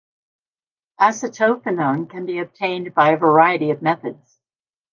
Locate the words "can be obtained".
2.09-2.95